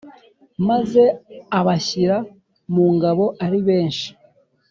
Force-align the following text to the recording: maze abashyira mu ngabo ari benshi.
maze 0.67 1.03
abashyira 1.59 2.15
mu 2.73 2.85
ngabo 2.95 3.25
ari 3.45 3.59
benshi. 3.67 4.07